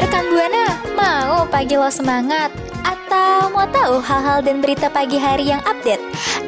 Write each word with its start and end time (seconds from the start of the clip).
Rekan 0.00 0.24
Buana, 0.32 0.66
mau 0.96 1.44
pagi 1.52 1.76
lo 1.76 1.92
semangat? 1.92 2.65
Mau 3.66 3.74
tahu 3.82 3.98
hal-hal 3.98 4.46
dan 4.46 4.62
berita 4.62 4.86
pagi 4.86 5.18
hari 5.18 5.50
yang 5.50 5.58
update? 5.66 5.98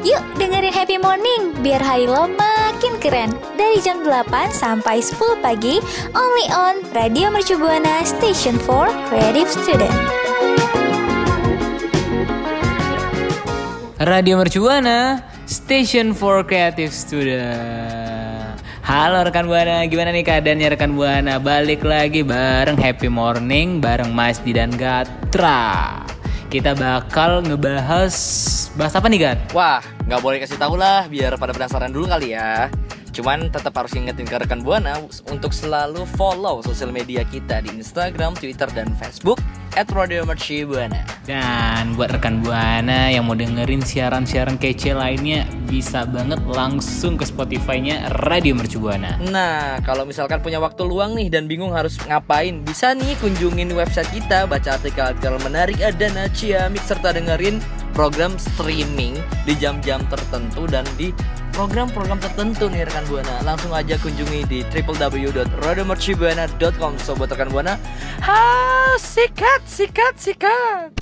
Yuk 0.07 0.23
dengerin 0.39 0.71
Happy 0.71 0.95
Morning 0.95 1.51
biar 1.59 1.83
hari 1.83 2.07
lo 2.07 2.31
makin 2.31 2.95
keren. 2.95 3.35
Dari 3.59 3.75
jam 3.83 4.07
8 4.07 4.55
sampai 4.55 5.03
10 5.03 5.43
pagi, 5.43 5.83
only 6.15 6.47
on 6.47 6.79
Radio 6.95 7.27
Mercu 7.27 7.59
Buana 7.59 8.07
Station 8.07 8.55
for 8.63 8.87
Creative 9.11 9.51
Student. 9.51 9.91
Radio 13.99 14.39
Mercubuana, 14.39 15.19
Station 15.43 16.15
for 16.15 16.47
Creative 16.47 16.95
Student. 16.95 18.63
Halo 18.87 19.27
rekan 19.27 19.43
Buana, 19.43 19.83
gimana 19.91 20.15
nih 20.15 20.23
keadaannya 20.23 20.67
rekan 20.79 20.95
Buana? 20.95 21.35
Balik 21.35 21.83
lagi 21.83 22.23
bareng 22.23 22.79
Happy 22.79 23.11
Morning, 23.11 23.83
bareng 23.83 24.15
Mas 24.15 24.39
Di 24.39 24.55
dan 24.55 24.71
Gatra. 24.71 25.99
Kita 26.49 26.73
bakal 26.73 27.45
ngebahas 27.45 28.09
bahas 28.73 28.93
apa 28.97 29.05
nih 29.05 29.21
Gat? 29.21 29.37
Wah, 29.53 29.85
nggak 30.09 30.17
boleh 30.17 30.41
kasih 30.41 30.57
tahu 30.57 30.81
lah, 30.81 31.05
biar 31.05 31.37
pada 31.37 31.53
penasaran 31.53 31.93
dulu 31.93 32.09
kali 32.09 32.33
ya. 32.33 32.73
Cuman 33.13 33.53
tetap 33.53 33.69
harus 33.77 33.93
ingetin 33.93 34.25
ke 34.25 34.33
rekan 34.33 34.65
Buana 34.65 34.97
untuk 35.29 35.53
selalu 35.53 36.09
follow 36.17 36.65
sosial 36.65 36.89
media 36.89 37.21
kita 37.21 37.61
di 37.61 37.77
Instagram, 37.77 38.33
Twitter, 38.33 38.65
dan 38.73 38.89
Facebook 38.97 39.37
at 39.77 39.89
Radio 39.93 40.25
Merci 40.25 40.65
Buana. 40.65 41.03
Dan 41.27 41.93
buat 41.93 42.09
rekan 42.09 42.41
Buana 42.41 43.13
yang 43.13 43.29
mau 43.29 43.37
dengerin 43.37 43.85
siaran-siaran 43.85 44.57
kece 44.57 44.97
lainnya 44.97 45.45
bisa 45.69 46.07
banget 46.09 46.41
langsung 46.49 47.19
ke 47.19 47.25
Spotify-nya 47.27 48.09
Radio 48.25 48.57
Mercubuana. 48.57 49.21
Nah, 49.21 49.77
kalau 49.85 50.09
misalkan 50.09 50.41
punya 50.41 50.57
waktu 50.57 50.81
luang 50.81 51.13
nih 51.13 51.29
dan 51.29 51.45
bingung 51.45 51.75
harus 51.77 52.01
ngapain, 52.09 52.65
bisa 52.65 52.97
nih 52.97 53.13
kunjungin 53.21 53.69
website 53.77 54.09
kita, 54.09 54.49
baca 54.49 54.81
artikel-artikel 54.81 55.37
menarik, 55.45 55.77
ada 55.83 56.25
ciamik, 56.33 56.81
serta 56.81 57.13
dengerin 57.13 57.61
program 57.93 58.33
streaming 58.39 59.17
di 59.45 59.53
jam-jam 59.59 60.01
tertentu 60.09 60.65
dan 60.65 60.87
di 60.97 61.11
program-program 61.59 62.23
tertentu 62.23 62.71
nih 62.71 62.87
rekan 62.87 63.03
Buana. 63.11 63.43
Langsung 63.43 63.75
aja 63.75 63.99
kunjungi 63.99 64.47
di 64.47 64.63
www.radiomercubuana.com 64.63 66.95
Sobat 67.03 67.35
rekan 67.35 67.51
Buana. 67.51 67.75
Ha, 68.23 68.95
sikat, 68.95 69.67
sikat, 69.67 70.15
sikat. 70.15 70.95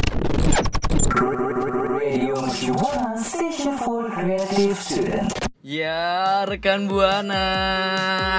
Ya 5.67 6.47
rekan 6.47 6.87
Buana. 6.87 7.43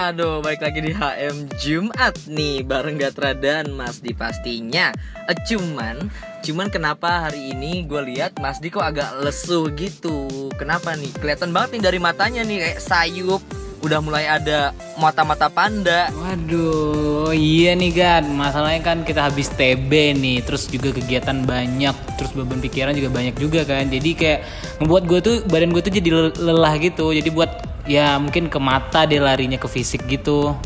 Aduh 0.09 0.41
baik 0.41 0.65
lagi 0.65 0.81
di 0.81 0.97
HM 0.97 1.61
Jumat 1.61 2.17
nih 2.25 2.65
Bareng 2.65 2.97
Gatra 2.97 3.37
dan 3.37 3.77
Mas 3.77 4.01
Di 4.01 4.17
pastinya. 4.17 4.97
Eh, 5.29 5.37
Cuman 5.45 6.09
Cuman 6.41 6.73
kenapa 6.73 7.29
hari 7.29 7.53
ini 7.53 7.85
gue 7.85 8.01
lihat 8.01 8.41
Mas 8.41 8.65
Di 8.65 8.73
kok 8.73 8.81
agak 8.81 9.20
lesu 9.20 9.69
gitu? 9.77 10.48
Kenapa 10.57 10.97
nih? 10.97 11.12
Kelihatan 11.20 11.53
banget 11.53 11.77
nih 11.77 11.83
dari 11.93 11.98
matanya 12.01 12.41
nih 12.48 12.65
Kayak 12.65 12.81
sayup 12.81 13.45
Udah 13.79 14.03
mulai 14.03 14.27
ada 14.27 14.75
mata-mata 14.98 15.47
panda 15.47 16.11
Waduh, 16.11 17.31
iya 17.31 17.79
nih 17.79 17.95
Gan. 17.95 18.25
Masalahnya 18.35 18.83
kan 18.83 19.07
kita 19.07 19.30
habis 19.30 19.48
TB 19.55 20.19
nih, 20.19 20.42
terus 20.42 20.67
juga 20.67 20.91
kegiatan 20.91 21.47
banyak, 21.47 21.95
terus 22.19 22.35
beban 22.35 22.58
pikiran 22.58 22.91
juga 22.97 23.11
banyak 23.14 23.39
juga 23.39 23.63
kan. 23.63 23.86
Jadi 23.86 24.11
kayak 24.19 24.41
ngebuat 24.83 25.02
gue 25.07 25.19
tuh 25.23 25.35
badan 25.47 25.70
gue 25.70 25.83
tuh 25.83 25.95
jadi 25.95 26.08
le- 26.11 26.36
lelah 26.36 26.75
gitu. 26.83 27.14
Jadi 27.14 27.30
buat 27.30 27.51
ya 27.86 28.19
mungkin 28.19 28.51
ke 28.51 28.58
mata 28.58 29.07
dia 29.07 29.23
larinya 29.23 29.57
ke 29.57 29.70
fisik 29.70 30.05
gitu. 30.11 30.58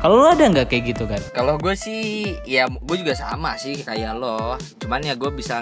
Kalau 0.00 0.16
lo 0.16 0.32
ada 0.32 0.48
nggak 0.48 0.72
kayak 0.72 0.84
gitu 0.96 1.04
kan? 1.04 1.20
Kalau 1.36 1.60
gue 1.60 1.76
sih, 1.76 2.32
ya 2.48 2.64
gue 2.72 2.96
juga 2.96 3.12
sama 3.12 3.60
sih 3.60 3.84
kayak 3.84 4.16
lo. 4.16 4.56
Cuman 4.80 5.04
ya 5.04 5.12
gue 5.12 5.28
bisa 5.28 5.60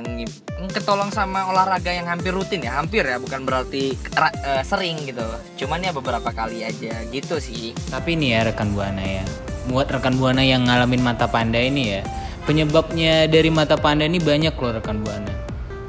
ketolong 0.70 1.10
sama 1.10 1.50
olahraga 1.50 1.90
yang 1.90 2.06
hampir 2.06 2.30
rutin 2.30 2.62
ya, 2.62 2.78
hampir 2.78 3.02
ya, 3.02 3.18
bukan 3.18 3.42
berarti 3.42 3.98
ra- 4.14 4.30
eh, 4.30 4.62
sering 4.62 5.10
gitu. 5.10 5.26
Cuman 5.58 5.82
ya 5.82 5.90
beberapa 5.90 6.30
kali 6.30 6.62
aja 6.62 7.02
gitu 7.10 7.42
sih. 7.42 7.74
Tapi 7.90 8.14
nih 8.14 8.38
ya 8.38 8.40
rekan 8.54 8.70
buana 8.78 9.02
ya, 9.02 9.26
buat 9.66 9.90
rekan 9.90 10.14
buana 10.14 10.46
yang 10.46 10.70
ngalamin 10.70 11.02
mata 11.02 11.26
panda 11.26 11.58
ini 11.58 11.98
ya, 11.98 12.06
penyebabnya 12.46 13.26
dari 13.26 13.50
mata 13.50 13.74
panda 13.74 14.06
ini 14.06 14.22
banyak 14.22 14.54
loh 14.54 14.70
rekan 14.78 15.02
buana. 15.02 15.34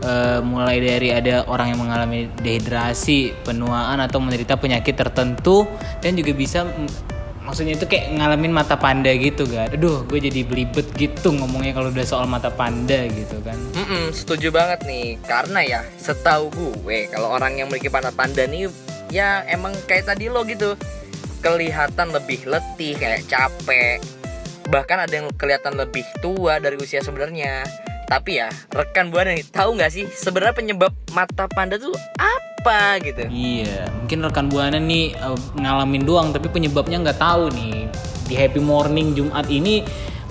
Eh, 0.01 0.41
mulai 0.41 0.81
dari 0.81 1.13
ada 1.13 1.45
orang 1.45 1.77
yang 1.77 1.85
mengalami 1.85 2.25
dehidrasi, 2.41 3.45
penuaan 3.45 4.01
atau 4.01 4.17
menderita 4.17 4.57
penyakit 4.57 4.97
tertentu 4.97 5.69
dan 6.01 6.17
juga 6.17 6.33
bisa 6.33 6.65
maksudnya 7.49 7.73
itu 7.73 7.89
kayak 7.89 8.13
ngalamin 8.13 8.53
mata 8.53 8.77
panda 8.77 9.09
gitu 9.17 9.49
kan. 9.49 9.73
Aduh, 9.73 10.05
gue 10.05 10.21
jadi 10.21 10.45
belibet 10.45 10.85
gitu 10.93 11.33
ngomongnya 11.33 11.73
kalau 11.73 11.89
udah 11.89 12.05
soal 12.05 12.29
mata 12.29 12.53
panda 12.53 13.09
gitu 13.09 13.41
kan. 13.41 13.57
Mm-mm, 13.73 14.13
setuju 14.13 14.53
banget 14.53 14.85
nih, 14.85 15.17
karena 15.25 15.59
ya 15.65 15.79
setahu 15.97 16.53
gue 16.85 17.09
kalau 17.09 17.33
orang 17.33 17.57
yang 17.57 17.73
memiliki 17.73 17.89
pantat 17.89 18.13
panda 18.13 18.45
nih 18.45 18.69
ya 19.09 19.41
emang 19.49 19.73
kayak 19.89 20.13
tadi 20.13 20.29
lo 20.29 20.45
gitu. 20.45 20.77
Kelihatan 21.39 22.11
lebih 22.11 22.45
letih 22.45 22.99
kayak 22.99 23.25
capek. 23.25 23.97
Bahkan 24.69 25.07
ada 25.07 25.13
yang 25.23 25.31
kelihatan 25.33 25.73
lebih 25.79 26.03
tua 26.19 26.61
dari 26.61 26.77
usia 26.77 27.01
sebenarnya. 27.01 27.63
Tapi 28.05 28.41
ya 28.41 28.49
rekan 28.73 29.13
buana 29.13 29.33
nih 29.37 29.45
tahu 29.47 29.77
nggak 29.77 29.91
sih 29.93 30.05
sebenarnya 30.09 30.57
penyebab 30.57 30.93
mata 31.13 31.45
panda 31.45 31.77
tuh 31.77 31.93
apa 32.17 32.48
gitu 33.03 33.21
Iya, 33.29 33.89
mungkin 33.95 34.17
rekan 34.25 34.45
buana 34.51 34.77
nih 34.77 35.15
eh, 35.15 35.39
ngalamin 35.59 36.03
doang, 36.03 36.27
tapi 36.35 36.47
penyebabnya 36.51 36.99
nggak 37.01 37.19
tahu 37.19 37.51
nih. 37.53 37.87
Di 38.29 38.37
Happy 38.37 38.61
Morning 38.61 39.17
Jumat 39.17 39.49
ini, 39.49 39.81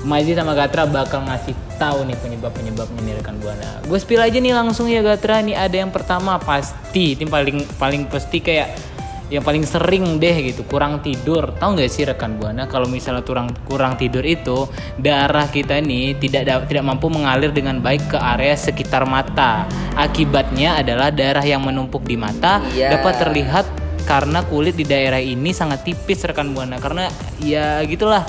Maji 0.06 0.30
sama 0.38 0.54
Gatra 0.54 0.86
bakal 0.86 1.26
ngasih 1.26 1.58
tahu 1.82 2.06
nih 2.06 2.14
penyebab 2.22 2.54
penyebabnya 2.54 3.00
nih 3.02 3.14
rekan 3.18 3.34
buana. 3.42 3.82
Gue 3.82 3.98
spill 3.98 4.22
aja 4.22 4.38
nih 4.38 4.54
langsung 4.54 4.86
ya 4.86 5.02
Gatra 5.02 5.42
nih 5.42 5.58
ada 5.58 5.74
yang 5.74 5.90
pertama 5.90 6.38
pasti, 6.38 7.18
ini 7.18 7.26
paling 7.26 7.66
paling 7.74 8.06
pasti 8.06 8.38
kayak 8.38 8.87
yang 9.28 9.44
paling 9.44 9.60
sering 9.62 10.16
deh 10.16 10.32
gitu 10.40 10.64
kurang 10.64 11.00
tidur. 11.00 11.52
Tahu 11.52 11.76
nggak 11.76 11.88
sih 11.88 12.04
rekan 12.04 12.40
buana 12.40 12.64
kalau 12.64 12.88
misalnya 12.88 13.20
kurang 13.20 13.52
kurang 13.64 13.94
tidur 13.94 14.24
itu 14.24 14.64
darah 14.96 15.44
kita 15.46 15.78
nih 15.78 16.16
tidak 16.16 16.42
da- 16.44 16.64
tidak 16.64 16.84
mampu 16.84 17.12
mengalir 17.12 17.52
dengan 17.52 17.78
baik 17.78 18.08
ke 18.08 18.18
area 18.18 18.56
sekitar 18.56 19.04
mata. 19.04 19.68
Akibatnya 19.94 20.80
adalah 20.80 21.12
darah 21.12 21.44
yang 21.44 21.60
menumpuk 21.60 22.02
di 22.02 22.16
mata 22.16 22.64
Iya. 22.72 22.96
dapat 22.96 23.14
terlihat 23.20 23.66
karena 24.08 24.40
kulit 24.42 24.72
di 24.72 24.88
daerah 24.88 25.20
ini 25.20 25.52
sangat 25.52 25.84
tipis 25.84 26.24
rekan 26.24 26.56
buana. 26.56 26.80
Karena 26.80 27.12
ya 27.38 27.84
gitulah 27.84 28.24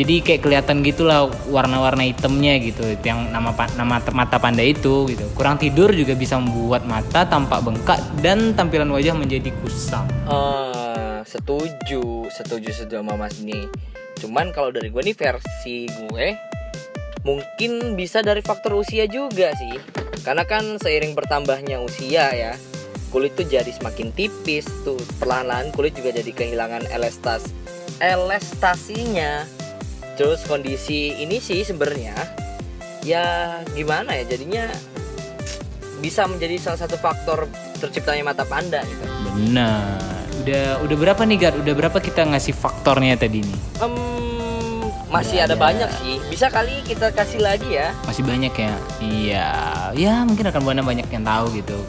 jadi 0.00 0.14
kayak 0.24 0.40
kelihatan 0.40 0.80
gitulah 0.80 1.28
warna-warna 1.52 2.08
hitamnya 2.08 2.56
gitu 2.64 2.88
itu 2.88 3.04
yang 3.04 3.28
nama 3.28 3.52
nama 3.76 4.00
mata 4.00 4.40
panda 4.40 4.64
itu 4.64 5.04
gitu 5.12 5.28
kurang 5.36 5.60
tidur 5.60 5.92
juga 5.92 6.16
bisa 6.16 6.40
membuat 6.40 6.88
mata 6.88 7.28
tampak 7.28 7.60
bengkak 7.60 8.00
dan 8.24 8.56
tampilan 8.56 8.88
wajah 8.88 9.12
menjadi 9.12 9.52
kusam 9.60 10.08
Eh, 11.20 11.26
setuju, 11.28 12.32
setuju 12.32 12.70
setuju 12.72 13.04
sama 13.04 13.12
Mas 13.18 13.44
ini. 13.44 13.68
Cuman 14.16 14.56
kalau 14.56 14.72
dari 14.72 14.88
gue 14.88 15.02
nih 15.04 15.12
versi 15.12 15.84
gue 15.84 16.26
mungkin 17.28 17.92
bisa 17.92 18.24
dari 18.24 18.40
faktor 18.40 18.80
usia 18.80 19.04
juga 19.04 19.52
sih. 19.52 19.76
Karena 20.24 20.48
kan 20.48 20.80
seiring 20.80 21.12
bertambahnya 21.12 21.84
usia 21.84 22.32
ya, 22.32 22.52
kulit 23.12 23.36
tuh 23.36 23.44
jadi 23.44 23.68
semakin 23.68 24.16
tipis 24.16 24.64
tuh. 24.80 24.96
Perlahan-lahan 25.20 25.76
kulit 25.76 25.92
juga 25.92 26.16
jadi 26.16 26.32
kehilangan 26.32 26.88
elastas 26.88 27.52
elastasinya. 28.00 29.59
Terus 30.20 30.44
kondisi 30.44 31.16
ini 31.16 31.40
sih 31.40 31.64
sebenarnya 31.64 32.12
ya 33.00 33.56
gimana 33.72 34.12
ya 34.20 34.28
jadinya 34.28 34.68
bisa 36.04 36.28
menjadi 36.28 36.60
salah 36.60 36.84
satu 36.84 37.00
faktor 37.00 37.48
terciptanya 37.80 38.28
mata 38.28 38.44
panda 38.44 38.84
gitu. 38.84 39.00
benar. 39.32 39.96
Udah 40.44 40.84
udah 40.84 40.96
berapa 41.00 41.22
nih 41.24 41.36
Gar 41.40 41.54
udah 41.64 41.72
berapa 41.72 41.98
kita 42.04 42.28
ngasih 42.28 42.52
faktornya 42.52 43.16
tadi 43.16 43.40
nih? 43.40 43.58
Em, 43.80 43.96
masih 45.08 45.40
ada 45.40 45.56
banyak 45.56 45.88
sih. 46.04 46.20
Bisa 46.28 46.52
kali 46.52 46.84
kita 46.84 47.16
kasih 47.16 47.40
lagi 47.40 47.80
ya. 47.80 47.96
masih 48.04 48.20
banyak 48.20 48.52
ya? 48.52 48.74
Iya. 49.00 49.48
Ya 49.96 50.14
mungkin 50.28 50.44
akan 50.52 50.60
buana 50.60 50.84
banyak 50.84 51.08
yang 51.08 51.24
tahu 51.24 51.48
gitu 51.56 51.80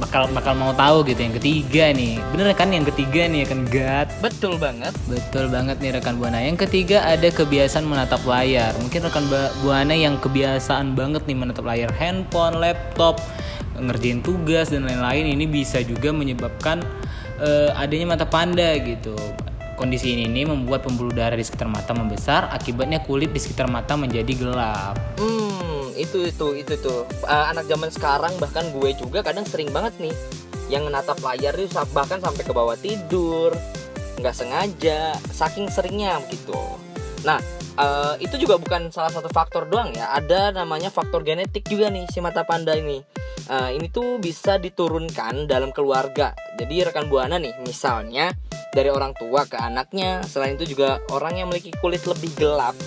bakal 0.00 0.26
bakal 0.32 0.56
mau 0.56 0.72
tahu 0.72 1.04
gitu 1.04 1.20
yang 1.20 1.36
ketiga 1.36 1.84
nih 1.92 2.16
bener 2.32 2.56
kan 2.56 2.72
yang 2.72 2.88
ketiga 2.88 3.28
nih 3.28 3.44
kan 3.44 3.68
Gat 3.68 4.08
Betul 4.20 4.60
banget. 4.60 4.92
Betul 5.08 5.48
banget 5.48 5.80
nih 5.80 5.96
rekan 5.96 6.20
Buana. 6.20 6.40
Yang 6.40 6.68
ketiga 6.68 7.04
ada 7.04 7.28
kebiasaan 7.28 7.88
menatap 7.88 8.20
layar. 8.24 8.76
Mungkin 8.80 9.00
rekan 9.04 9.24
Buana 9.64 9.96
yang 9.96 10.20
kebiasaan 10.20 10.92
banget 10.92 11.24
nih 11.24 11.36
menatap 11.36 11.64
layar 11.64 11.88
handphone, 11.96 12.60
laptop, 12.60 13.20
ngerjain 13.80 14.20
tugas 14.20 14.68
dan 14.68 14.84
lain-lain 14.84 15.36
ini 15.36 15.48
bisa 15.48 15.80
juga 15.80 16.12
menyebabkan 16.12 16.84
eh, 17.40 17.70
adanya 17.76 18.16
mata 18.16 18.26
panda 18.28 18.76
gitu. 18.80 19.16
Kondisi 19.80 20.12
ini 20.12 20.28
nih 20.28 20.44
membuat 20.44 20.84
pembuluh 20.84 21.16
darah 21.16 21.40
di 21.40 21.44
sekitar 21.44 21.64
mata 21.64 21.96
membesar, 21.96 22.52
akibatnya 22.52 23.00
kulit 23.00 23.32
di 23.32 23.40
sekitar 23.40 23.64
mata 23.72 23.96
menjadi 23.96 24.32
gelap. 24.36 25.00
Hmm, 25.16 25.79
itu 26.00 26.26
itu 26.26 26.46
itu 26.56 26.74
tuh. 26.80 27.04
Uh, 27.28 27.52
anak 27.52 27.68
zaman 27.68 27.92
sekarang 27.92 28.32
bahkan 28.40 28.64
gue 28.72 28.90
juga 28.96 29.20
kadang 29.20 29.44
sering 29.44 29.68
banget 29.68 29.92
nih 30.00 30.14
yang 30.70 30.86
natap 30.88 31.18
layar 31.20 31.52
itu 31.58 31.68
bahkan 31.90 32.22
sampai 32.22 32.46
ke 32.46 32.52
bawah 32.54 32.78
tidur, 32.78 33.50
nggak 34.22 34.34
sengaja, 34.34 35.18
saking 35.34 35.66
seringnya 35.66 36.22
gitu. 36.30 36.56
Nah, 37.26 37.42
uh, 37.76 38.14
itu 38.22 38.38
juga 38.38 38.56
bukan 38.56 38.88
salah 38.94 39.10
satu 39.10 39.26
faktor 39.28 39.66
doang 39.66 39.90
ya. 39.92 40.14
Ada 40.14 40.54
namanya 40.54 40.88
faktor 40.88 41.26
genetik 41.26 41.66
juga 41.66 41.90
nih 41.90 42.06
si 42.08 42.22
mata 42.22 42.46
panda 42.46 42.72
ini. 42.78 43.02
Uh, 43.50 43.74
ini 43.74 43.90
tuh 43.90 44.22
bisa 44.22 44.62
diturunkan 44.62 45.50
dalam 45.50 45.74
keluarga. 45.74 46.38
Jadi 46.54 46.86
rekan 46.86 47.10
buana 47.10 47.34
nih, 47.34 47.50
misalnya 47.66 48.30
dari 48.70 48.94
orang 48.94 49.10
tua 49.18 49.42
ke 49.50 49.58
anaknya. 49.58 50.22
Selain 50.22 50.54
itu 50.54 50.70
juga 50.78 51.02
orang 51.10 51.34
yang 51.34 51.50
memiliki 51.50 51.74
kulit 51.82 52.06
lebih 52.06 52.30
gelap 52.38 52.78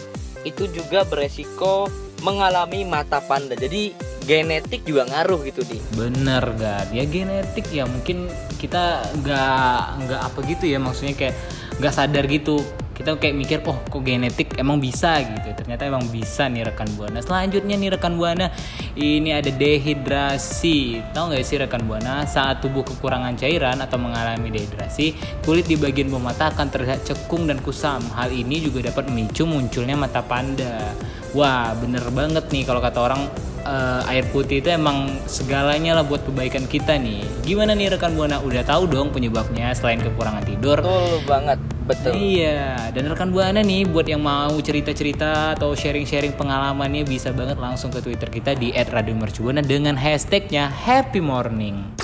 itu 0.44 0.68
juga 0.72 1.08
beresiko 1.08 1.88
mengalami 2.24 2.88
mata 2.88 3.20
panda. 3.20 3.54
Jadi 3.54 3.94
genetik 4.24 4.88
juga 4.88 5.04
ngaruh 5.12 5.44
gitu 5.46 5.62
di. 5.68 5.78
Bener 5.94 6.44
gak? 6.56 6.96
Ya 6.96 7.04
genetik 7.04 7.68
ya 7.70 7.84
mungkin 7.84 8.32
kita 8.58 9.04
nggak 9.20 9.80
nggak 10.08 10.22
apa 10.24 10.40
gitu 10.48 10.66
ya 10.72 10.80
maksudnya 10.80 11.14
kayak 11.14 11.36
nggak 11.78 11.94
sadar 11.94 12.26
gitu. 12.32 12.64
Kita 12.94 13.18
kayak 13.18 13.34
mikir 13.34 13.58
oh 13.66 13.82
kok 13.90 14.06
genetik 14.06 14.54
emang 14.56 14.78
bisa 14.78 15.18
gitu. 15.26 15.50
Ternyata 15.58 15.90
emang 15.90 16.06
bisa 16.14 16.46
nih 16.46 16.62
rekan 16.72 16.88
buana. 16.94 17.20
Selanjutnya 17.26 17.74
nih 17.74 17.90
rekan 17.98 18.16
buana 18.22 18.54
ini 18.94 19.34
ada 19.34 19.50
dehidrasi. 19.50 21.02
Tahu 21.12 21.34
nggak 21.34 21.44
sih 21.44 21.58
rekan 21.58 21.84
buana 21.90 22.24
saat 22.30 22.62
tubuh 22.62 22.86
kekurangan 22.86 23.34
cairan 23.34 23.82
atau 23.82 23.98
mengalami 23.98 24.54
dehidrasi 24.54 25.18
kulit 25.42 25.66
di 25.66 25.74
bagian 25.74 26.14
bawah 26.14 26.32
mata 26.32 26.54
akan 26.54 26.70
terlihat 26.70 27.02
cekung 27.04 27.50
dan 27.50 27.58
kusam. 27.66 28.06
Hal 28.14 28.30
ini 28.30 28.62
juga 28.62 28.94
dapat 28.94 29.10
memicu 29.10 29.44
munculnya 29.50 29.98
mata 29.98 30.22
panda. 30.22 30.94
Wah 31.34 31.74
bener 31.74 32.06
banget 32.14 32.46
nih 32.54 32.62
kalau 32.62 32.78
kata 32.78 33.00
orang 33.02 33.22
eh, 33.66 34.12
air 34.14 34.26
putih 34.30 34.62
itu 34.62 34.70
emang 34.70 35.10
segalanya 35.26 35.98
lah 35.98 36.06
buat 36.06 36.22
kebaikan 36.22 36.70
kita 36.70 36.94
nih. 37.02 37.26
Gimana 37.42 37.74
nih 37.74 37.98
rekan 37.98 38.14
buana? 38.14 38.38
Udah 38.38 38.62
tahu 38.62 38.86
dong 38.86 39.10
penyebabnya 39.10 39.74
selain 39.74 39.98
kekurangan 39.98 40.46
tidur. 40.46 40.78
Betul 40.86 41.26
banget, 41.26 41.58
betul. 41.90 42.14
Iya, 42.14 42.94
dan 42.94 43.10
rekan 43.10 43.34
buana 43.34 43.66
nih 43.66 43.90
buat 43.90 44.06
yang 44.06 44.22
mau 44.22 44.54
cerita-cerita 44.62 45.58
atau 45.58 45.74
sharing-sharing 45.74 46.38
pengalamannya 46.38 47.02
bisa 47.02 47.34
banget 47.34 47.58
langsung 47.58 47.90
ke 47.90 47.98
Twitter 48.06 48.30
kita 48.30 48.54
di 48.54 48.70
@radiomercubuana 48.70 49.66
dengan 49.66 49.98
hashtagnya 49.98 50.70
Happy 50.70 51.18
Morning. 51.18 51.98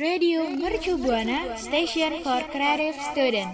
Radio 0.00 0.48
Mercu 0.48 0.96
Buana 0.96 1.54
Station 1.60 2.24
for 2.24 2.40
Creative 2.50 2.96
Student. 3.12 3.52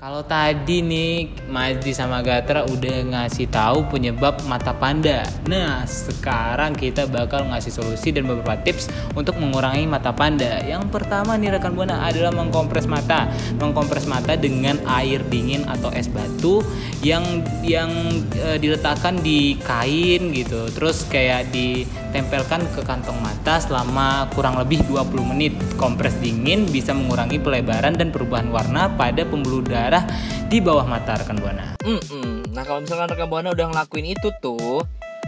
Kalau 0.00 0.24
tadi 0.24 0.80
nih 0.80 1.28
Majdi 1.52 1.92
sama 1.92 2.24
Gatra 2.24 2.64
udah 2.64 3.04
ngasih 3.04 3.52
tahu 3.52 3.84
penyebab 3.92 4.40
mata 4.48 4.72
panda. 4.72 5.28
Nah, 5.44 5.84
sekarang 5.84 6.72
kita 6.72 7.04
bakal 7.04 7.44
ngasih 7.52 7.68
solusi 7.68 8.08
dan 8.08 8.24
beberapa 8.24 8.56
tips 8.64 8.88
untuk 9.12 9.36
mengurangi 9.36 9.84
mata 9.84 10.08
panda. 10.08 10.56
Yang 10.64 10.88
pertama 10.88 11.36
nih 11.36 11.52
rekan 11.52 11.76
Buana 11.76 12.00
adalah 12.00 12.32
mengkompres 12.32 12.88
mata. 12.88 13.28
Mengkompres 13.60 14.08
mata 14.08 14.40
dengan 14.40 14.80
air 14.88 15.20
dingin 15.28 15.68
atau 15.68 15.92
es 15.92 16.08
batu 16.08 16.64
yang 17.04 17.44
yang 17.60 17.92
eh, 18.40 18.56
diletakkan 18.56 19.20
di 19.20 19.60
kain 19.60 20.32
gitu. 20.32 20.72
Terus 20.72 21.04
kayak 21.12 21.52
ditempelkan 21.52 22.64
ke 22.72 22.80
kantong 22.88 23.20
mata 23.20 23.60
selama 23.60 24.32
kurang 24.32 24.56
lebih 24.56 24.80
20 24.88 25.12
menit. 25.36 25.52
Kompres 25.76 26.16
dingin 26.24 26.64
bisa 26.64 26.96
mengurangi 26.96 27.36
pelebaran 27.36 28.00
dan 28.00 28.08
perubahan 28.08 28.48
warna 28.48 28.88
pada 28.96 29.28
pembuluh 29.28 29.60
darah 29.60 29.89
di 30.46 30.62
bawah 30.62 30.86
mata 30.86 31.18
rekan 31.18 31.38
Buana. 31.42 31.74
Mm-mm. 31.82 32.54
Nah 32.54 32.62
kalau 32.62 32.82
misalkan 32.82 33.10
rekan 33.10 33.28
buana 33.30 33.50
udah 33.50 33.66
ngelakuin 33.70 34.14
itu 34.14 34.30
tuh, 34.42 34.82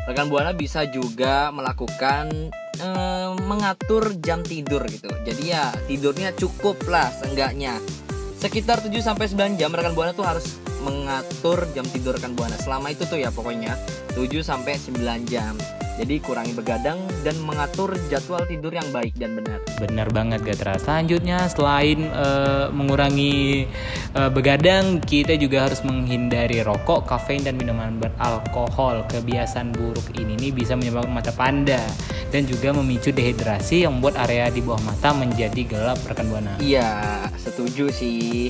rekan 0.06 0.30
buana 0.30 0.54
bisa 0.54 0.86
juga 0.86 1.50
melakukan 1.54 2.50
eh, 2.78 3.30
mengatur 3.46 4.14
jam 4.22 4.42
tidur 4.46 4.82
gitu. 4.90 5.10
Jadi 5.26 5.42
ya 5.50 5.70
tidurnya 5.86 6.34
cukup 6.34 6.78
lah 6.86 7.10
seenggaknya 7.10 7.78
sekitar 8.42 8.82
7 8.82 8.90
sampai 8.98 9.30
9 9.30 9.54
jam 9.54 9.70
rekan 9.70 9.94
buana 9.94 10.10
tuh 10.10 10.26
harus 10.26 10.58
mengatur 10.82 11.62
jam 11.78 11.86
tidur 11.86 12.18
rekan 12.18 12.34
buana. 12.34 12.58
Selama 12.58 12.90
itu 12.90 13.06
tuh 13.06 13.22
ya 13.22 13.30
pokoknya 13.30 13.78
7 14.18 14.42
sampai 14.42 14.74
9 14.74 14.98
jam. 15.30 15.54
Jadi 16.00 16.24
kurangi 16.24 16.56
begadang 16.56 17.04
dan 17.20 17.36
mengatur 17.44 17.92
jadwal 18.08 18.40
tidur 18.48 18.72
yang 18.72 18.88
baik 18.90 19.12
dan 19.20 19.36
benar. 19.36 19.60
Benar 19.76 20.08
banget 20.08 20.40
Gatra. 20.40 20.80
Selanjutnya 20.80 21.44
selain 21.52 22.08
eh, 22.08 22.66
mengurangi 22.72 23.68
eh, 24.16 24.30
begadang, 24.32 25.04
kita 25.04 25.36
juga 25.36 25.68
harus 25.68 25.84
menghindari 25.84 26.64
rokok, 26.64 27.04
kafein 27.04 27.44
dan 27.44 27.60
minuman 27.60 28.00
beralkohol. 28.00 29.04
Kebiasaan 29.12 29.76
buruk 29.76 30.16
ini 30.16 30.38
nih 30.40 30.52
bisa 30.56 30.72
menyebabkan 30.72 31.12
mata 31.12 31.32
panda 31.36 31.80
dan 32.32 32.48
juga 32.48 32.72
memicu 32.72 33.12
dehidrasi 33.12 33.84
yang 33.84 34.00
membuat 34.00 34.24
area 34.24 34.48
di 34.48 34.64
bawah 34.64 34.80
mata 34.80 35.12
menjadi 35.12 35.62
gelap 35.68 36.00
rekan 36.08 36.32
buana. 36.32 36.56
Iya, 36.56 37.28
setuju 37.36 37.92
sih. 37.92 38.48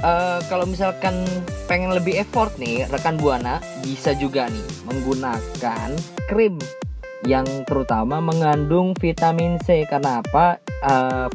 Eh, 0.00 0.40
kalau 0.50 0.66
misalkan 0.66 1.22
pengen 1.70 1.94
lebih 1.94 2.18
effort 2.18 2.56
nih, 2.58 2.88
rekan 2.90 3.20
buana 3.20 3.62
bisa 3.84 4.16
juga 4.16 4.50
nih 4.50 4.66
menggunakan 4.90 5.88
krim 6.26 6.58
yang 7.24 7.46
terutama 7.64 8.20
mengandung 8.20 8.92
vitamin 8.98 9.56
C. 9.62 9.86
Karena 9.88 10.20
apa? 10.20 10.58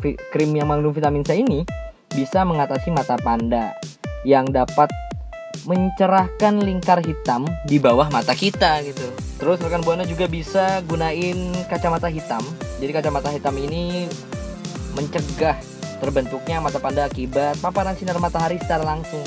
Vi- 0.03 0.19
krim 0.29 0.53
yang 0.53 0.69
mengandung 0.69 0.93
vitamin 0.93 1.25
C 1.25 1.41
ini 1.41 1.65
bisa 2.13 2.45
mengatasi 2.45 2.93
mata 2.93 3.17
panda 3.17 3.73
yang 4.21 4.45
dapat 4.49 4.89
mencerahkan 5.65 6.61
lingkar 6.61 7.01
hitam 7.01 7.49
di 7.65 7.81
bawah 7.81 8.05
mata 8.13 8.37
kita 8.37 8.85
gitu. 8.85 9.09
Terus 9.41 9.57
rekan 9.65 9.81
buana 9.81 10.05
juga 10.05 10.29
bisa 10.29 10.85
gunain 10.85 11.57
kacamata 11.65 12.05
hitam. 12.05 12.45
Jadi 12.77 12.91
kacamata 12.93 13.33
hitam 13.33 13.57
ini 13.57 14.05
mencegah 14.93 15.57
terbentuknya 15.99 16.63
mata 16.63 16.79
panda 16.79 17.05
akibat 17.05 17.59
paparan 17.59 17.93
sinar 17.93 18.17
matahari 18.17 18.57
secara 18.57 18.87
langsung. 18.87 19.23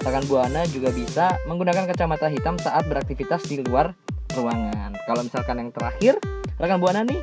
Rekan 0.00 0.24
buana 0.26 0.64
juga 0.68 0.90
bisa 0.90 1.36
menggunakan 1.44 1.84
kacamata 1.86 2.26
hitam 2.28 2.56
saat 2.56 2.88
beraktivitas 2.88 3.44
di 3.46 3.60
luar 3.60 3.92
ruangan. 4.32 4.96
Kalau 5.04 5.22
misalkan 5.24 5.60
yang 5.60 5.70
terakhir, 5.70 6.14
rekan 6.56 6.80
buana 6.80 7.04
nih 7.04 7.20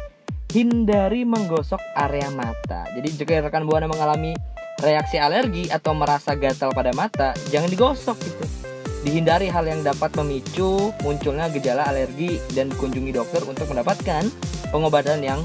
hindari 0.53 1.27
menggosok 1.27 1.81
area 1.97 2.29
mata. 2.31 2.87
Jadi 2.95 3.07
jika 3.17 3.43
rekan 3.43 3.67
buana 3.67 3.89
mengalami 3.89 4.31
reaksi 4.79 5.17
alergi 5.17 5.67
atau 5.73 5.97
merasa 5.97 6.37
gatal 6.37 6.69
pada 6.71 6.93
mata, 6.93 7.33
jangan 7.49 7.67
digosok 7.67 8.17
gitu. 8.21 8.45
Dihindari 9.01 9.47
hal 9.47 9.65
yang 9.65 9.81
dapat 9.81 10.13
memicu 10.19 10.91
munculnya 11.01 11.49
gejala 11.53 11.87
alergi 11.89 12.37
dan 12.53 12.69
kunjungi 12.69 13.15
dokter 13.15 13.41
untuk 13.45 13.69
mendapatkan 13.71 14.27
pengobatan 14.69 15.23
yang 15.23 15.39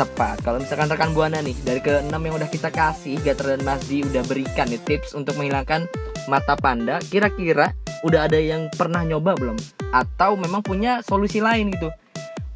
tepat. 0.00 0.40
Kalau 0.40 0.56
misalkan 0.56 0.88
rekan 0.88 1.12
buana 1.12 1.44
nih 1.44 1.52
dari 1.60 1.84
ke 1.84 2.00
6 2.00 2.08
yang 2.08 2.34
udah 2.40 2.48
kita 2.48 2.72
kasih, 2.72 3.20
Gatra 3.20 3.52
dan 3.52 3.62
Masdi 3.68 4.00
udah 4.00 4.24
berikan 4.24 4.64
nih 4.72 4.80
tips 4.88 5.12
untuk 5.12 5.36
menghilangkan 5.36 5.84
mata 6.24 6.56
panda. 6.56 6.96
Kira-kira 7.04 7.76
udah 8.00 8.24
ada 8.24 8.40
yang 8.40 8.72
pernah 8.72 9.04
nyoba 9.04 9.36
belum? 9.36 9.60
Atau 9.92 10.40
memang 10.40 10.64
punya 10.64 11.04
solusi 11.04 11.44
lain 11.44 11.68
gitu? 11.76 11.92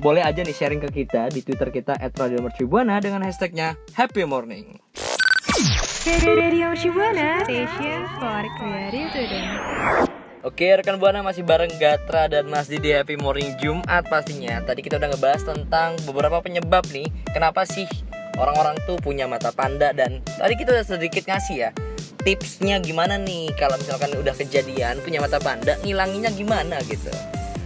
Boleh 0.01 0.25
aja 0.25 0.41
nih 0.41 0.57
sharing 0.57 0.81
ke 0.89 1.05
kita 1.05 1.29
di 1.29 1.45
Twitter 1.45 1.69
kita 1.69 2.01
@radiomercubuana 2.01 2.97
dengan 3.05 3.21
hashtagnya 3.29 3.77
Happy 3.93 4.25
Morning. 4.25 4.81
Radio 6.25 6.73
Shibuana 6.77 7.45
Station 7.45 8.05
for 8.21 8.43
Creative 8.61 9.09
Student. 9.13 10.14
Oke 10.45 10.77
rekan 10.77 11.01
buana 11.01 11.25
masih 11.25 11.41
bareng 11.41 11.73
Gatra 11.81 12.29
dan 12.29 12.53
Masdi 12.53 12.77
di 12.77 12.93
Happy 12.93 13.17
Morning 13.17 13.57
Jumat 13.57 14.05
pastinya. 14.13 14.61
Tadi 14.61 14.85
kita 14.85 15.01
udah 15.01 15.17
ngebahas 15.17 15.41
tentang 15.41 15.97
beberapa 16.05 16.45
penyebab 16.45 16.85
nih 16.93 17.09
Kenapa 17.33 17.65
sih 17.65 17.89
orang-orang 18.37 18.77
tuh 18.85 19.01
punya 19.01 19.25
mata 19.25 19.57
panda 19.57 19.97
Dan 19.97 20.21
tadi 20.21 20.53
kita 20.61 20.77
udah 20.77 20.85
sedikit 20.85 21.25
ngasih 21.25 21.57
ya 21.57 21.71
Tipsnya 22.29 22.77
gimana 22.85 23.17
nih 23.17 23.57
kalau 23.57 23.81
misalkan 23.81 24.13
udah 24.21 24.37
kejadian 24.37 25.01
punya 25.01 25.25
mata 25.25 25.41
panda 25.41 25.81
Ngilanginnya 25.81 26.29
gimana 26.37 26.77
gitu. 26.93 27.09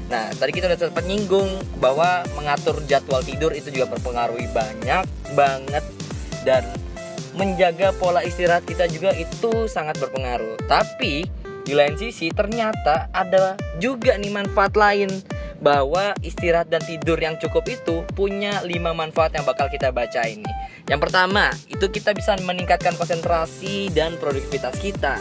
Nah 0.06 0.30
tadi 0.38 0.54
kita 0.54 0.70
udah 0.70 0.78
sempat 0.78 1.02
nyinggung 1.02 1.50
bahwa 1.82 2.22
mengatur 2.38 2.78
jadwal 2.86 3.26
tidur 3.26 3.50
itu 3.58 3.74
juga 3.74 3.90
berpengaruh 3.98 4.38
banyak 4.54 5.02
banget 5.34 5.82
Dan 6.46 6.62
menjaga 7.34 7.90
pola 7.94 8.22
istirahat 8.22 8.66
kita 8.66 8.86
juga 8.86 9.14
itu 9.14 9.66
sangat 9.66 9.98
berpengaruh. 10.02 10.58
Tapi 10.66 11.37
di 11.68 11.76
lain 11.76 12.00
sisi 12.00 12.32
ternyata 12.32 13.12
ada 13.12 13.52
juga 13.76 14.16
nih 14.16 14.32
manfaat 14.32 14.72
lain 14.72 15.12
bahwa 15.60 16.16
istirahat 16.24 16.72
dan 16.72 16.80
tidur 16.80 17.20
yang 17.20 17.36
cukup 17.36 17.68
itu 17.68 18.00
punya 18.16 18.64
5 18.64 18.72
manfaat 18.96 19.36
yang 19.36 19.44
bakal 19.44 19.68
kita 19.68 19.92
baca 19.92 20.24
ini. 20.24 20.48
Yang 20.88 21.10
pertama, 21.10 21.52
itu 21.68 21.84
kita 21.92 22.16
bisa 22.16 22.40
meningkatkan 22.40 22.96
konsentrasi 22.96 23.92
dan 23.92 24.16
produktivitas 24.16 24.80
kita. 24.80 25.20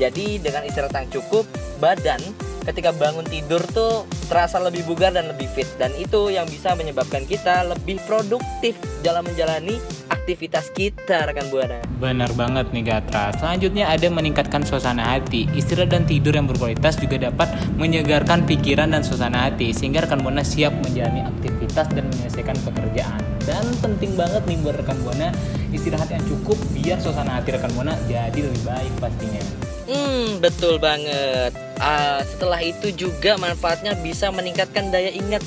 Jadi 0.00 0.40
dengan 0.40 0.64
istirahat 0.64 0.96
yang 0.96 1.12
cukup, 1.20 1.44
badan 1.82 2.22
ketika 2.62 2.94
bangun 2.94 3.26
tidur 3.26 3.60
tuh 3.70 4.06
terasa 4.30 4.62
lebih 4.62 4.86
bugar 4.86 5.12
dan 5.12 5.28
lebih 5.28 5.50
fit 5.52 5.68
dan 5.76 5.90
itu 5.98 6.30
yang 6.30 6.46
bisa 6.46 6.72
menyebabkan 6.78 7.26
kita 7.26 7.66
lebih 7.66 7.98
produktif 8.06 8.78
dalam 9.02 9.26
menjalani 9.26 9.76
aktivitas 10.08 10.70
kita 10.70 11.26
rekan 11.26 11.50
buana. 11.50 11.82
Benar 11.98 12.30
banget 12.38 12.70
nih 12.70 12.84
Gatra. 12.86 13.34
Selanjutnya 13.34 13.90
ada 13.90 14.06
meningkatkan 14.06 14.62
suasana 14.62 15.18
hati. 15.18 15.50
Istirahat 15.50 15.90
dan 15.90 16.06
tidur 16.06 16.30
yang 16.38 16.46
berkualitas 16.46 16.94
juga 16.94 17.18
dapat 17.18 17.50
menyegarkan 17.74 18.46
pikiran 18.46 18.94
dan 18.94 19.02
suasana 19.02 19.50
hati 19.50 19.74
sehingga 19.74 20.06
rekan 20.06 20.22
buana 20.22 20.46
siap 20.46 20.70
menjalani 20.86 21.26
aktivitas 21.26 21.90
dan 21.90 22.06
menyelesaikan 22.06 22.54
pekerjaan. 22.62 23.20
Dan 23.42 23.66
penting 23.82 24.14
banget 24.14 24.46
nih 24.46 24.58
buat 24.62 24.78
rekan 24.78 24.98
buana 25.02 25.34
istirahat 25.74 26.14
yang 26.14 26.22
cukup 26.30 26.54
biar 26.70 27.02
suasana 27.02 27.42
hati 27.42 27.58
rekan 27.58 27.74
buana 27.74 27.98
jadi 28.06 28.38
lebih 28.38 28.62
baik 28.62 28.92
pastinya. 29.02 29.71
Hmm, 29.92 30.40
betul 30.40 30.80
banget. 30.80 31.52
Uh, 31.76 32.24
setelah 32.24 32.64
itu 32.64 32.88
juga 32.96 33.36
manfaatnya 33.36 33.92
bisa 34.00 34.32
meningkatkan 34.32 34.88
daya 34.88 35.12
ingat. 35.12 35.44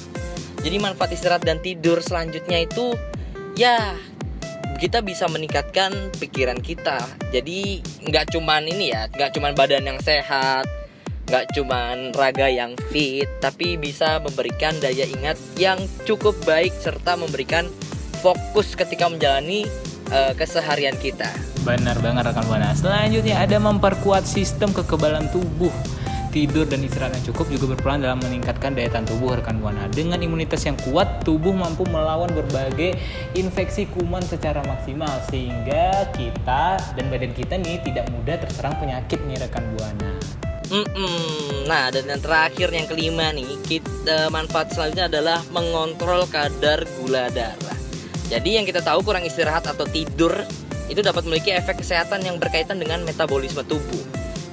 Jadi 0.61 0.77
manfaat 0.77 1.13
istirahat 1.17 1.41
dan 1.45 1.57
tidur 1.61 1.97
selanjutnya 2.01 2.65
itu 2.65 2.93
ya 3.57 3.97
kita 4.77 5.01
bisa 5.01 5.25
meningkatkan 5.25 6.13
pikiran 6.21 6.61
kita. 6.61 7.01
Jadi 7.33 7.81
nggak 8.05 8.37
cuman 8.37 8.69
ini 8.69 8.93
ya, 8.93 9.09
nggak 9.09 9.33
cuman 9.33 9.57
badan 9.57 9.87
yang 9.87 9.99
sehat, 10.03 10.69
nggak 11.25 11.57
cuman 11.57 12.13
raga 12.13 12.45
yang 12.45 12.77
fit, 12.93 13.25
tapi 13.41 13.81
bisa 13.81 14.21
memberikan 14.21 14.77
daya 14.77 15.09
ingat 15.09 15.39
yang 15.57 15.79
cukup 16.05 16.37
baik 16.45 16.75
serta 16.77 17.17
memberikan 17.17 17.65
fokus 18.21 18.77
ketika 18.77 19.09
menjalani 19.09 19.65
uh, 20.13 20.37
keseharian 20.37 20.97
kita. 21.01 21.54
Benar 21.65 21.97
banget 21.97 22.29
rekan 22.29 22.45
buana. 22.45 22.77
Selanjutnya 22.77 23.41
ada 23.41 23.57
memperkuat 23.57 24.29
sistem 24.29 24.69
kekebalan 24.69 25.25
tubuh 25.33 25.73
tidur 26.29 26.67
dan 26.67 26.83
istirahat 26.83 27.15
yang 27.15 27.31
cukup 27.31 27.47
juga 27.47 27.65
berperan 27.73 28.03
dalam 28.03 28.19
meningkatkan 28.19 28.75
daya 28.75 28.91
tahan 28.91 29.07
tubuh 29.07 29.39
rekan 29.39 29.57
buana. 29.63 29.87
Dengan 29.89 30.19
imunitas 30.19 30.67
yang 30.67 30.75
kuat, 30.83 31.23
tubuh 31.23 31.55
mampu 31.55 31.87
melawan 31.87 32.27
berbagai 32.29 32.99
infeksi 33.39 33.87
kuman 33.87 34.19
secara 34.21 34.59
maksimal 34.67 35.09
sehingga 35.31 36.11
kita 36.13 36.75
dan 36.93 37.05
badan 37.07 37.31
kita 37.31 37.55
nih 37.55 37.79
tidak 37.87 38.11
mudah 38.11 38.35
terserang 38.35 38.75
penyakit 38.77 39.17
nih 39.25 39.39
rekan 39.41 39.63
buana. 39.73 40.11
Mm-mm. 40.69 41.65
Nah, 41.71 41.87
dan 41.93 42.09
yang 42.09 42.19
terakhir 42.19 42.69
yang 42.73 42.85
kelima 42.89 43.31
nih, 43.31 43.55
kita 43.63 44.27
manfaat 44.27 44.75
selanjutnya 44.75 45.07
adalah 45.07 45.39
mengontrol 45.55 46.27
kadar 46.27 46.83
gula 46.99 47.31
darah. 47.31 47.79
Jadi 48.27 48.57
yang 48.57 48.65
kita 48.65 48.81
tahu 48.81 49.05
kurang 49.05 49.23
istirahat 49.23 49.69
atau 49.69 49.85
tidur 49.85 50.33
itu 50.87 51.01
dapat 51.01 51.25
memiliki 51.25 51.53
efek 51.53 51.81
kesehatan 51.81 52.21
yang 52.21 52.37
berkaitan 52.37 52.77
dengan 52.77 53.01
metabolisme 53.01 53.65
tubuh. 53.65 54.03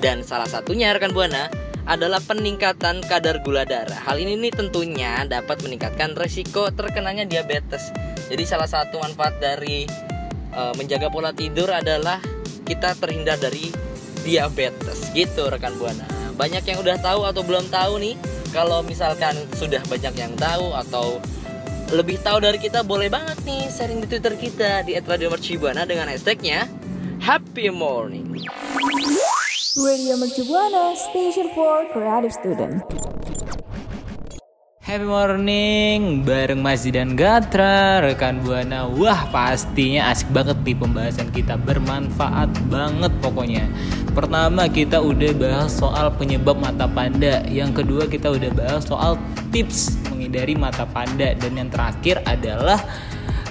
Dan 0.03 0.27
salah 0.27 0.51
satunya 0.51 0.91
rekan 0.91 1.15
buana 1.15 1.47
adalah 1.87 2.23
peningkatan 2.23 3.03
kadar 3.07 3.43
gula 3.43 3.67
darah. 3.67 3.99
Hal 4.07 4.19
ini 4.19 4.39
nih 4.39 4.55
tentunya 4.55 5.27
dapat 5.27 5.63
meningkatkan 5.67 6.15
resiko 6.15 6.71
terkenanya 6.71 7.27
diabetes. 7.27 7.91
Jadi 8.31 8.43
salah 8.47 8.71
satu 8.71 9.03
manfaat 9.03 9.39
dari 9.43 9.87
e, 10.55 10.61
menjaga 10.79 11.11
pola 11.11 11.35
tidur 11.35 11.71
adalah 11.75 12.23
kita 12.63 12.95
terhindar 12.99 13.39
dari 13.43 13.71
diabetes. 14.23 15.11
Gitu 15.11 15.43
rekan 15.51 15.75
Buana. 15.75 16.07
Banyak 16.39 16.65
yang 16.65 16.79
udah 16.81 16.97
tahu 17.03 17.27
atau 17.27 17.43
belum 17.43 17.67
tahu 17.69 17.99
nih? 17.99 18.15
Kalau 18.55 18.85
misalkan 18.85 19.35
sudah 19.59 19.83
banyak 19.89 20.15
yang 20.15 20.35
tahu 20.39 20.71
atau 20.77 21.19
lebih 21.93 22.17
tahu 22.25 22.41
dari 22.41 22.57
kita 22.57 22.81
boleh 22.81 23.13
banget 23.13 23.37
nih 23.45 23.69
sharing 23.69 24.01
di 24.01 24.09
Twitter 24.09 24.33
kita 24.33 24.81
di 24.81 24.97
@radiomercubuana 24.97 25.85
dengan 25.85 26.09
hashtagnya 26.09 26.65
Happy 27.21 27.69
Morning. 27.69 28.33
Radio 29.77 30.17
Mercubuana, 30.17 30.97
Station 30.97 31.53
for 31.53 31.85
Creative 31.93 32.33
Student. 32.33 32.81
Happy 34.83 35.07
morning 35.07 36.27
bareng 36.27 36.59
Mas 36.61 36.85
dan 36.85 37.15
Gatra 37.15 38.03
rekan 38.03 38.43
Buana. 38.43 38.89
Wah, 38.89 39.31
pastinya 39.31 40.11
asik 40.11 40.29
banget 40.35 40.59
nih 40.65 40.77
pembahasan 40.77 41.29
kita, 41.31 41.55
bermanfaat 41.61 42.51
banget 42.67 43.13
pokoknya. 43.23 43.69
Pertama 44.13 44.67
kita 44.69 45.01
udah 45.01 45.33
bahas 45.39 45.73
soal 45.73 46.13
penyebab 46.13 46.59
mata 46.61 46.85
panda, 46.91 47.41
yang 47.49 47.73
kedua 47.73 48.11
kita 48.11 48.33
udah 48.33 48.51
bahas 48.53 48.83
soal 48.85 49.17
tips 49.55 50.02
menghindari 50.33 50.57
mata 50.57 50.89
panda. 50.89 51.37
Dan 51.37 51.61
yang 51.61 51.69
terakhir 51.69 52.25
adalah 52.25 52.81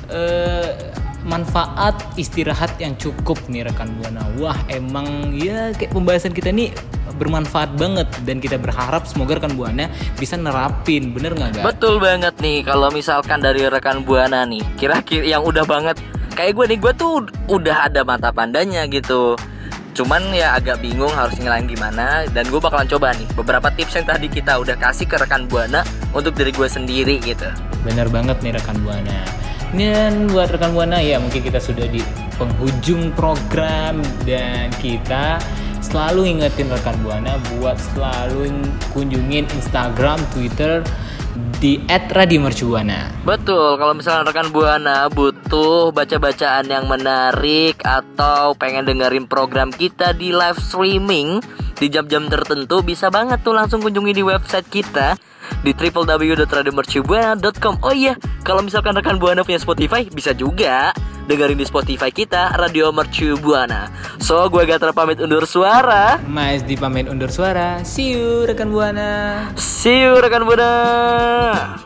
uh, 0.10 0.74
manfaat 1.22 1.94
istirahat 2.18 2.74
yang 2.82 2.98
cukup 2.98 3.38
nih 3.46 3.70
rekan 3.70 3.94
buana. 4.02 4.26
Wah 4.42 4.58
emang 4.66 5.30
ya 5.38 5.70
kayak 5.78 5.94
pembahasan 5.94 6.34
kita 6.34 6.50
nih 6.50 6.74
bermanfaat 7.22 7.78
banget. 7.78 8.10
Dan 8.26 8.42
kita 8.42 8.58
berharap 8.58 9.06
semoga 9.06 9.38
rekan 9.38 9.54
buana 9.54 9.86
bisa 10.18 10.34
nerapin. 10.42 11.14
Bener 11.14 11.38
nggak 11.38 11.62
gak? 11.62 11.66
Betul 11.78 12.02
banget 12.02 12.34
nih 12.42 12.66
kalau 12.66 12.90
misalkan 12.90 13.46
dari 13.46 13.62
rekan 13.70 14.02
buana 14.02 14.42
nih 14.50 14.66
kira-kira 14.82 15.38
yang 15.38 15.46
udah 15.46 15.64
banget. 15.70 16.02
Kayak 16.34 16.58
gue 16.58 16.66
nih 16.74 16.80
gue 16.82 16.94
tuh 16.98 17.14
udah 17.52 17.92
ada 17.92 18.02
mata 18.02 18.34
pandanya 18.34 18.90
gitu 18.90 19.38
cuman 19.92 20.32
ya 20.32 20.56
agak 20.56 20.80
bingung 20.80 21.12
harus 21.12 21.36
ngelain 21.36 21.68
gimana 21.68 22.24
dan 22.32 22.48
gue 22.48 22.60
bakalan 22.60 22.88
coba 22.88 23.12
nih. 23.16 23.28
Beberapa 23.36 23.68
tips 23.76 24.00
yang 24.00 24.08
tadi 24.08 24.28
kita 24.32 24.60
udah 24.60 24.76
kasih 24.80 25.06
ke 25.08 25.20
rekan 25.20 25.46
buana 25.52 25.84
untuk 26.16 26.36
diri 26.36 26.56
gue 26.56 26.68
sendiri 26.68 27.20
gitu. 27.20 27.48
Bener 27.84 28.08
banget 28.08 28.40
nih 28.40 28.56
rekan 28.56 28.80
buana. 28.84 29.18
Dan 29.72 30.28
buat 30.28 30.52
rekan 30.52 30.76
buana 30.76 31.00
ya 31.00 31.20
mungkin 31.20 31.40
kita 31.44 31.60
sudah 31.60 31.88
di 31.88 32.04
penghujung 32.36 33.16
program 33.16 34.04
dan 34.28 34.68
kita 34.84 35.40
selalu 35.80 36.38
ingetin 36.38 36.68
rekan 36.68 36.96
buana 37.04 37.40
buat 37.56 37.80
selalu 37.96 38.52
kunjungin 38.92 39.48
Instagram, 39.56 40.20
Twitter 40.36 40.84
di 41.62 41.78
@radiomercubuana. 41.88 43.24
Betul, 43.24 43.78
kalau 43.78 43.94
misalnya 43.94 44.34
rekan 44.34 44.50
buana 44.50 45.08
butuh 45.14 45.94
baca-bacaan 45.94 46.66
yang 46.68 46.90
menarik 46.90 47.78
atau 47.86 48.58
pengen 48.58 48.90
dengerin 48.90 49.30
program 49.30 49.70
kita 49.70 50.18
di 50.18 50.34
live 50.34 50.58
streaming 50.58 51.38
di 51.78 51.90
jam-jam 51.90 52.30
tertentu 52.30 52.86
bisa 52.86 53.10
banget 53.10 53.42
tuh 53.42 53.58
langsung 53.58 53.82
kunjungi 53.82 54.14
di 54.14 54.24
website 54.26 54.70
kita 54.70 55.18
di 55.62 55.74
www.radiomercubuana.com. 55.74 57.76
Oh 57.86 57.94
iya, 57.94 58.18
kalau 58.42 58.66
misalkan 58.66 58.98
rekan 58.98 59.22
Buana 59.22 59.46
punya 59.46 59.62
Spotify, 59.62 60.10
bisa 60.10 60.34
juga 60.34 60.90
dengerin 61.32 61.56
di 61.56 61.64
Spotify 61.64 62.12
kita 62.12 62.60
Radio 62.60 62.92
Mercu 62.92 63.40
Buana. 63.40 63.88
So, 64.20 64.52
gue 64.52 64.68
Gatra 64.68 64.92
pamit 64.92 65.16
undur 65.24 65.48
suara. 65.48 66.20
Mas 66.28 66.60
di 66.68 66.76
pamit 66.76 67.08
undur 67.08 67.32
suara. 67.32 67.80
See 67.88 68.12
you 68.12 68.44
rekan 68.44 68.68
Buana. 68.68 69.48
See 69.56 70.04
you 70.04 70.20
rekan 70.20 70.44
Buana. 70.44 71.80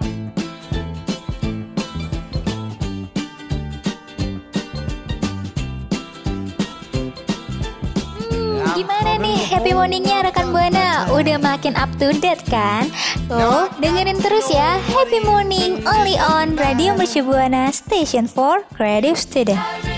Gimana 8.75 9.11
nih 9.21 9.39
happy 9.55 9.71
morningnya 9.71 10.25
rekan 10.27 10.34
Buana? 10.55 11.11
Udah 11.11 11.35
makin 11.35 11.75
up 11.75 11.91
to 11.99 12.15
date 12.15 12.39
kan? 12.47 12.87
Tuh, 13.27 13.67
dengerin 13.83 14.15
terus 14.23 14.47
ya 14.47 14.79
Happy 14.87 15.19
Morning 15.19 15.83
only 15.83 16.15
on 16.15 16.55
Radio 16.55 16.95
Mercu 16.95 17.27
Buana 17.27 17.75
Station 17.75 18.23
for 18.23 18.63
Creative 18.71 19.19
Student. 19.19 19.94